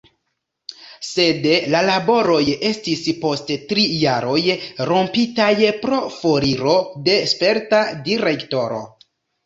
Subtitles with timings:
[1.09, 1.43] Sed
[1.73, 2.39] la laboroj
[2.71, 4.43] estis post tri jaroj
[4.95, 5.53] rompitaj
[5.87, 6.77] pro foriro
[7.11, 8.87] de sperta direktoro.